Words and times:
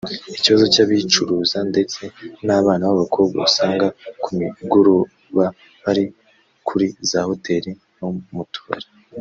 Ikibazo 0.37 0.65
cy’abicuruza 0.73 1.57
ndetse 1.71 2.01
n’abana 2.45 2.83
b’abakobwa 2.89 3.37
usanga 3.47 3.85
ku 4.23 4.29
migoroba 4.39 5.45
bari 5.83 6.05
kuri 6.67 6.87
za 7.09 7.19
Hoteli 7.29 7.71
no 7.97 8.07
mu 8.35 8.43
tubari 8.53 8.87